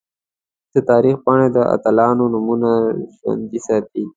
د 0.73 0.75
تاریخ 0.89 1.15
پاڼې 1.25 1.47
د 1.55 1.57
اتلانو 1.75 2.23
نومونه 2.33 2.69
ژوندۍ 3.17 3.59
ساتي. 3.67 4.03